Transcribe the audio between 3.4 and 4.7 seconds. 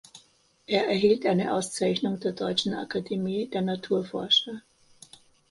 der Naturforscher.